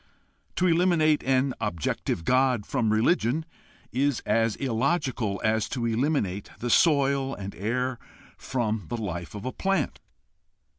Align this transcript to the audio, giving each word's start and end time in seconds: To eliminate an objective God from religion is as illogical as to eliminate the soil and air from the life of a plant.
To 0.55 0.65
eliminate 0.65 1.23
an 1.25 1.53
objective 1.61 2.25
God 2.25 2.65
from 2.65 2.91
religion 2.91 3.45
is 3.91 4.21
as 4.21 4.55
illogical 4.55 5.39
as 5.43 5.69
to 5.69 5.85
eliminate 5.85 6.49
the 6.57 6.71
soil 6.71 7.35
and 7.35 7.53
air 7.53 7.99
from 8.35 8.85
the 8.87 8.97
life 8.97 9.35
of 9.35 9.45
a 9.45 9.51
plant. 9.51 9.99